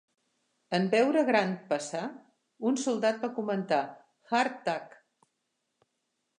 [0.77, 2.01] En veure Grant passar,
[2.71, 3.81] un soldat va comentar:
[4.33, 5.01] "Hardtack".